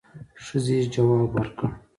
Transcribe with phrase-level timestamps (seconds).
[0.45, 1.69] ښځې ځواب ورکړ.